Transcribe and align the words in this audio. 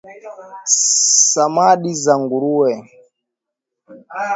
samadi 1.33 1.89
za 2.03 2.13
nguruwe 2.21 2.71